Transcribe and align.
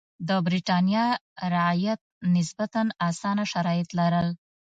د 0.27 0.29
برېټانیا 0.45 1.05
رعیت 1.53 2.01
نسبتا 2.35 2.81
اسانه 3.09 3.43
شرایط 3.53 3.89
لرل. 3.99 4.27